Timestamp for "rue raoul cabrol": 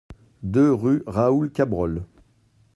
0.73-2.03